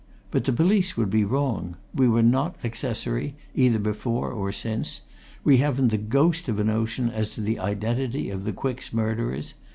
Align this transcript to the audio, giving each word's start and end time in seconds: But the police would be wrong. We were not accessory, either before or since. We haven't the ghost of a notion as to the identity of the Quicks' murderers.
But 0.31 0.45
the 0.45 0.51
police 0.51 0.97
would 0.97 1.11
be 1.11 1.23
wrong. 1.23 1.75
We 1.93 2.07
were 2.07 2.23
not 2.23 2.55
accessory, 2.63 3.35
either 3.53 3.77
before 3.77 4.31
or 4.31 4.51
since. 4.51 5.01
We 5.43 5.57
haven't 5.57 5.89
the 5.89 5.99
ghost 5.99 6.49
of 6.49 6.57
a 6.57 6.63
notion 6.63 7.11
as 7.11 7.29
to 7.35 7.41
the 7.41 7.59
identity 7.59 8.31
of 8.31 8.43
the 8.43 8.51
Quicks' 8.51 8.91
murderers. 8.91 9.53